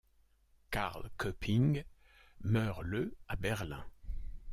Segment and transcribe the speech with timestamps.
[0.71, 1.83] Karl Köpping
[2.39, 3.85] meurt le à Berlin.